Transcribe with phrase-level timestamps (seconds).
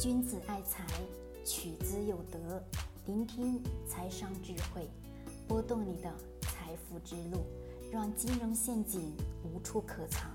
[0.00, 0.84] 君子爱财，
[1.44, 2.60] 取之有德。
[3.06, 4.90] 聆听财商智慧，
[5.46, 7.46] 拨动你的财富之路，
[7.92, 10.28] 让金融陷阱无处可藏。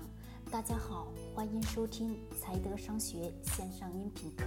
[0.50, 4.44] 大家好，欢迎收听财德商学线上音频课。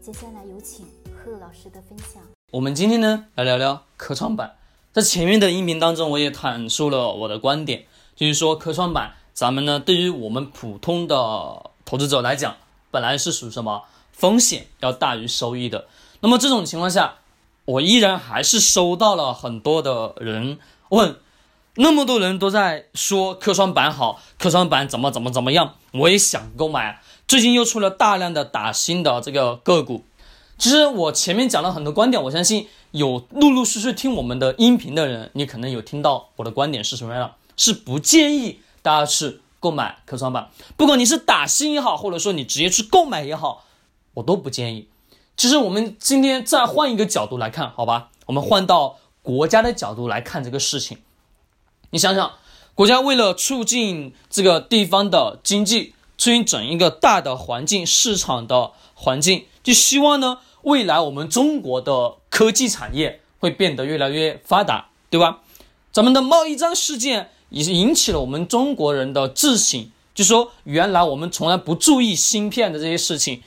[0.00, 2.20] 接下来有请贺老师的分享。
[2.50, 4.56] 我们今天呢来聊聊科创板。
[4.92, 7.86] 在前面的音频当中，我也阐述了我的观点，
[8.16, 12.56] 就是说科创板，咱们呢对于我们普通的投资者来讲，
[12.90, 13.84] 本来是属什么？
[14.12, 15.86] 风险要大于收益的，
[16.20, 17.16] 那么这种情况下，
[17.64, 20.58] 我依然还是收到了很多的人
[20.90, 21.16] 问，
[21.76, 27.00] 那么多人都在说科创板好，科创板怎么怎么怎么样，我也想购买。
[27.26, 30.04] 最近又出了大量的打新的这个个股，
[30.58, 43.64] 其实我前面讲了很多观点，我相信有陆陆续续听我们的音频的人，你可能有听到我的观点是什么样的，是不建议大家去购买科创板，不管你是打新也好，或者说你直接去购买也好。
[44.14, 44.88] 我都不建议。
[45.36, 48.10] 其实我们今天再换一个角度来看，好吧？
[48.26, 50.98] 我们换到国家的角度来看这个事情。
[51.90, 52.32] 你想想，
[52.74, 65.40] 国家为了促进这个地方的经济，促进整一个大的环境、市场的环境，就希望呢，未来我们中国的科技产业会变得越来越发达，对吧？
[65.90, 73.42] 咱们的贸易战事件也是引起了我们中国人的自省，就说原来我们从来不注意芯片的这些事情。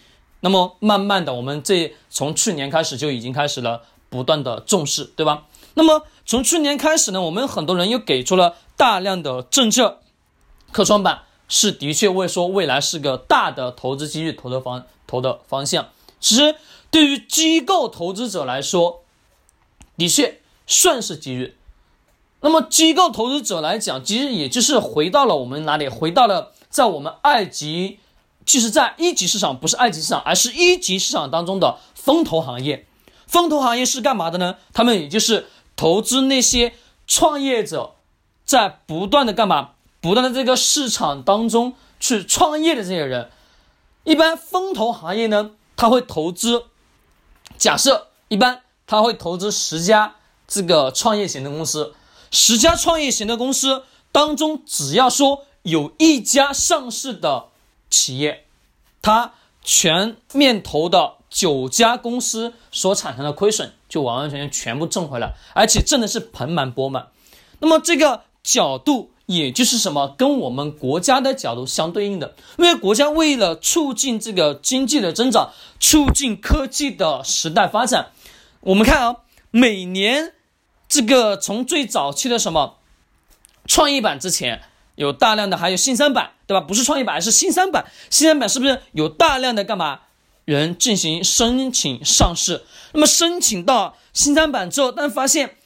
[0.46, 5.46] 那么慢慢的，我们这从去年开始就已经开始了不断的重视，对吧？
[5.74, 10.02] 那么从去年开始呢，我们很多人又给出了大量的政策，
[10.72, 15.90] 科创板是的确会说未来是个大的投资机遇，投的方投的方向。
[16.20, 16.54] 其实
[16.92, 19.02] 对于机构投资者来说，
[19.98, 21.56] 的确算是机遇。
[22.42, 25.90] 那么机构投资者来讲，其实也就是回到了我们哪里？
[25.90, 27.98] 回到了在我们二级。
[28.46, 32.86] 其实，在一级市场不是二级市场，而是一级市场当中的风投行业。
[33.26, 34.58] 风投行业是干嘛的呢？
[34.72, 36.76] 他们也就是投资那些
[37.08, 37.96] 创业者，
[38.46, 39.72] 在不断的干嘛？
[40.00, 43.32] 不断的这个市场当中去创业的这些人。
[44.04, 46.66] 一般风投行业呢，他会投资，
[47.58, 50.18] 假设一般他会投资十家
[50.48, 51.96] 这个创业型的公司，
[52.30, 57.46] 十家创业型的公司当中，只要说有一家上市的。
[57.90, 58.46] 企业，
[59.02, 67.08] 它全面投的九家公司所产生的亏损，就完完全全全部挣回来，而且挣的是盆满钵满。
[67.60, 78.12] 那么这个角度，也就是什么，跟我们国家的角度相对应的，因为国家为了促进这个经济的增长，促进科技的时代发展，
[78.62, 79.18] 我们看啊，
[79.52, 80.34] 每年
[80.88, 82.78] 这个从最早期的什么
[83.66, 84.62] 创业板之前。
[84.96, 86.66] 有大量的，还有新三板，对吧？
[86.66, 87.86] 不是创业板，是新三板。
[88.10, 90.02] 新三板是不是有大量的干嘛
[90.46, 92.64] 人进行申请上市？
[92.94, 95.58] 那么申请到新三板之后，但发现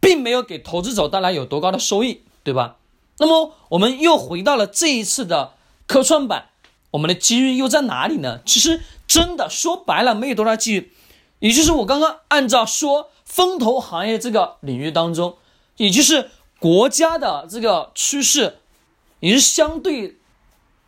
[0.00, 2.76] 并没有给投资者带来有多高的收益，对吧？
[3.18, 5.54] 那么我们又回到了这一次的
[5.86, 6.50] 科创板，
[6.92, 8.40] 我们的机遇又在哪里呢？
[8.46, 10.92] 其实真的说白了，没有多大机遇。
[11.40, 15.36] 也就是我刚刚按照说风投行业这个领域当中，
[15.76, 18.58] 也就是国家的这个趋势。
[19.20, 20.18] 也是相对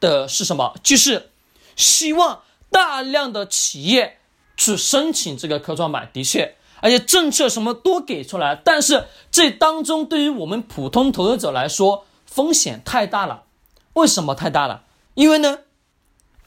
[0.00, 0.74] 的是什么？
[0.82, 1.30] 就是
[1.76, 4.18] 希望大量的企业
[4.56, 13.44] 去申请这个科创板，的确，而且政策什么都给出来，但是这当中对于我们普通投资者来说，风险太大了。
[13.94, 14.84] 为什么太大了？
[15.14, 15.58] 因为呢，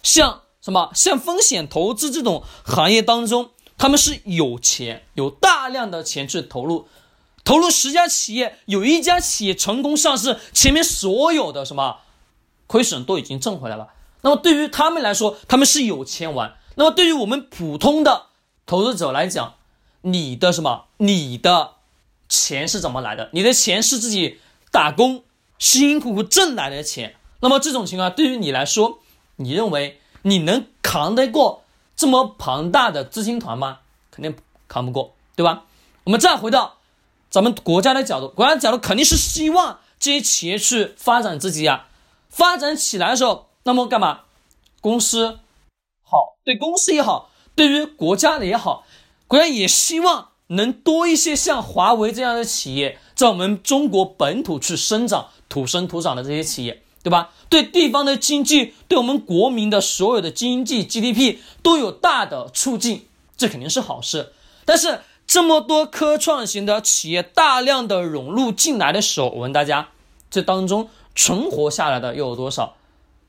[0.01, 6.87] 像什么像风险投资这种行业当中，他们是有钱，有大量的钱去投入。
[7.45, 11.99] 投入十家企业，有一家企业成功上市，前面所有的什么
[12.67, 13.89] 亏损都已经挣回来了。
[14.21, 16.57] 那么对于他们来说，他们是有钱玩。
[16.73, 18.25] 那么对于我们普通的
[18.65, 19.53] 投资者来讲，
[20.01, 20.85] 你的什么？
[20.97, 21.75] 你的
[22.27, 23.29] 钱是怎么来的？
[23.33, 24.39] 你的钱是自己
[24.71, 25.23] 打工
[25.59, 27.15] 辛辛苦苦挣来的钱。
[27.41, 28.99] 那么这种情况对于你来说，
[29.35, 31.63] 你认为你能扛得过
[31.95, 33.81] 这么庞大的资金团吗？
[34.09, 34.35] 肯定
[34.67, 35.65] 扛不过，对吧？
[36.05, 36.77] 我们再回到。
[37.35, 41.87] 咱们国家的角度，国家的角度肯定是希望这些企业去发展自己呀，
[42.29, 44.21] 发展起来的时候，那么干嘛？
[44.79, 45.39] 公司
[46.01, 48.85] 好，对公司也好，对于国家的也好，
[49.27, 57.31] 国家也希望能多一些像华为这样的企业在我们中国本土去生长、土生土长的这些企业，对吧？
[57.49, 64.31] 对地方的经济，对我们国民的所有的经济 GDP 都有大的促进，这肯定是好事。
[64.63, 65.01] 但是。
[65.35, 69.89] 这么多科创型的企业大量的涌入进来的时候，我问大家，
[70.31, 72.77] 这当中存活下来的又有多少？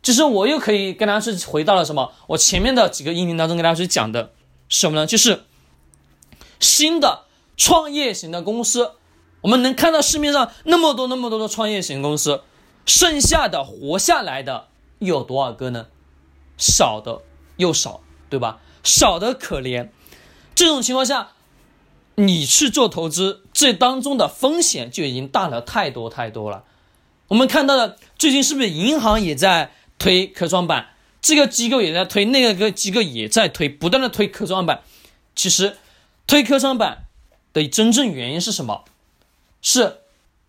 [0.03, 2.13] 就是我又可以跟大家去回到了什么？
[2.29, 4.31] 我前面的几个音频当中跟大家去讲的
[4.69, 5.05] 什么呢？
[5.05, 5.47] 就是
[6.61, 7.25] 新的
[7.57, 8.93] 创业型的公司，
[9.41, 12.43] 我们能看到市面上那么多那么多的创业型公司，
[12.87, 14.69] 剩下的活下来的
[15.01, 15.87] 有多少个呢？
[16.57, 17.23] 少的
[17.57, 18.01] 又少，
[18.31, 18.61] 对吧？
[18.85, 19.89] 少的可怜。
[20.55, 21.33] 这种情况下，
[22.17, 26.65] 你去做投资，这当中的风险就已经大了太多太多了。
[27.29, 30.89] 我们看到的最近是不是银行也在推科创板？
[31.21, 34.83] 这个机构也在推，那个个机构也在推，不断的推科创板。
[35.35, 35.77] 其实，
[36.27, 37.07] 推科创板
[37.53, 38.85] 的真正原因是什么？
[39.61, 39.99] 是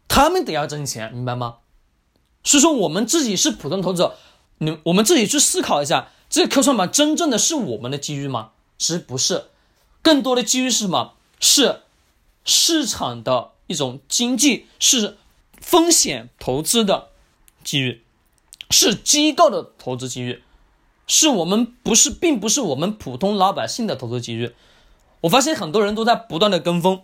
[0.08, 1.58] 他们得要挣钱，明白吗？
[2.44, 4.16] 所以说，我们自己是普通投资者，
[4.60, 8.52] 你我们自己去思考一下，这个科创板真正的是我们的机遇吗？
[8.78, 9.48] 其实不是。
[10.04, 11.16] 更多的机遇是什么？
[11.40, 11.82] 是
[12.44, 15.18] 市场的一种经济，是
[15.60, 17.10] 风险投资的
[17.64, 18.04] 机遇，
[18.70, 20.42] 是机构的投资机遇，
[21.08, 24.54] 是我们不是，并不是我们普通老百姓的投资机遇。
[25.22, 27.02] 我发现很多人都在不断的跟风，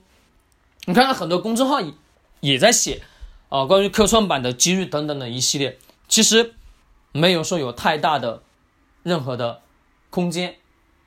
[0.86, 1.94] 你看看很多公众号也
[2.39, 3.01] 也在写
[3.50, 5.77] 啊，关于科创板的机遇等等的一系列，
[6.07, 6.53] 其实
[7.12, 8.44] 没有说有太大的
[9.01, 9.62] 任何的
[10.09, 10.57] 空间，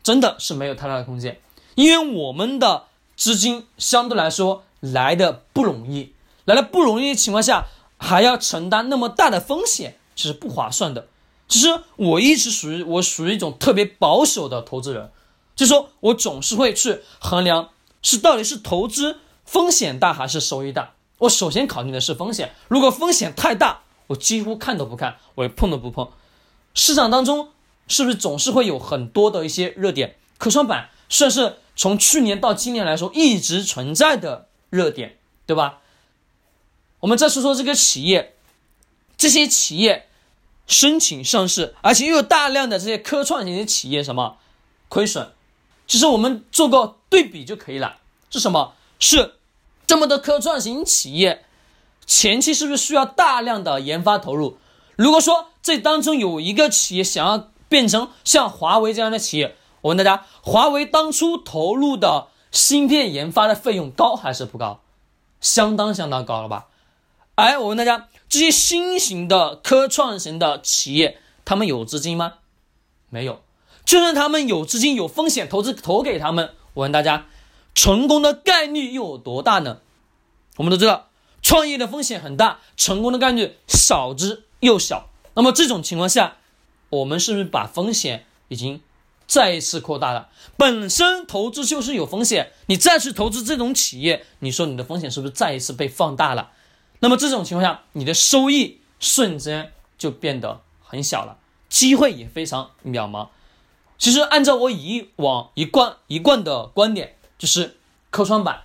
[0.03, 1.41] 真的是没有太大的空间。
[1.77, 6.13] 因为我们的资金相对来说来的不容易，
[6.45, 7.67] 来的不容易的情况下，
[7.97, 11.09] 还要承担那么大的风险，其实不划算的。
[11.49, 15.11] 其实我一直属于我属于一种特别保守的投资人，
[15.55, 17.71] 就说我总是会去衡量
[18.03, 20.93] 是到底是投资风险大还是收益大。
[21.19, 26.11] 我首先考虑的是风险，如果风险太大，我几乎看都不看，我也碰都不碰。
[26.75, 27.49] 市场当中
[27.89, 30.17] 是不是总是会有很多的一些热点？
[30.37, 31.57] 科创板算是。
[31.77, 35.81] 从去年到今年来说，一直存在的热点，对吧？
[37.01, 38.35] 我们再说说这个企业，
[39.17, 40.09] 这些企业
[40.67, 44.39] 申请上市，而且又有大量的这些科创型的企业什么
[44.89, 45.31] 亏损，
[45.87, 47.99] 其实我们做个对比就可以了。
[48.31, 48.75] 是什么？
[48.99, 49.35] 是
[49.87, 51.45] 这么多科创型企业
[52.07, 54.59] 前期是不是需要大量的研发投入？
[54.97, 59.55] 如果说这当中有一个企业想要变成像华为这样的企业，
[59.87, 64.81] 我问大家，华为当初投入的芯片研发的费用高还是不高？
[65.41, 66.67] 相当相当高了吧？
[67.37, 72.35] 哎，我问大家，这些新型的科创型的企业，他们有资金吗？
[73.11, 73.43] 没有。
[73.85, 77.27] 就算他们有资金，有风险投资投给他们，我问大家，
[77.73, 79.79] 成功的概率又有多大呢？
[80.57, 81.11] 我们都知道，
[81.43, 85.11] 创业的风险很大，成功的概率少之又少。
[85.35, 86.39] 那么这种情况下，
[86.91, 88.81] 我们是不是把风险已经？
[89.27, 96.53] 再一次扩大了，本身投资就是有风险，你再去投资这种企业，你说你的风险是不是再一次被放大了？
[97.01, 101.39] 那么这种情况下，你的收益瞬间就变得很小了，
[101.69, 103.29] 机会也非常渺茫。
[103.99, 107.79] 其实按照我以往一贯一贯的观点，就是
[108.11, 108.63] 科创板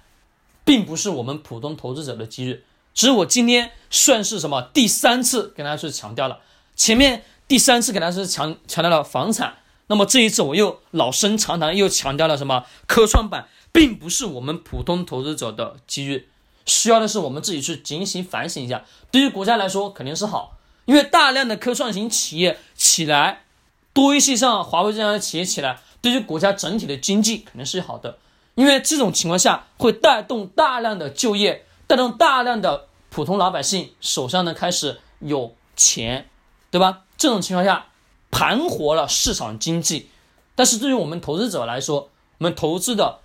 [0.63, 2.63] 并不是我们普通投资者的机遇。
[2.93, 6.39] 其实我今天算是什么第三次跟大家去强调了，
[6.75, 9.55] 前面第三次给大家是强强调了房产。
[9.91, 12.63] 那么这一次我又老生常谈，又强调了什么？
[12.87, 16.29] 科创板并不是我们普通投资者的机遇，
[16.65, 18.85] 需要的是我们自己去警醒反省一下。
[19.11, 23.43] 对于国家来说肯定是好，因为大量的科创型企业起来，
[23.91, 28.17] 多一些像华为这样的企业起来，对于国家整体的经济肯定是好的。
[28.55, 36.29] 因为这种情况下会带动大量的就业，带动大量的普通老百姓手上呢开始有钱，
[36.69, 37.01] 对吧？
[37.17, 37.87] 这种情况下。
[38.31, 40.09] 盘活了市场经济，
[40.55, 42.09] 但是对于我们投资者来说，
[42.39, 43.19] 我们投资的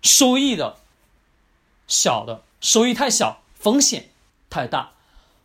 [0.00, 0.76] 收益的
[1.86, 4.08] 小的收益太小，风险
[4.48, 4.92] 太大。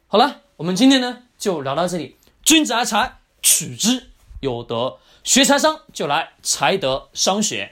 [0.07, 2.15] 好了，我们今天呢就聊到这里。
[2.43, 4.97] 君子爱财，取之有德。
[5.23, 7.69] 学财商就来财德商学。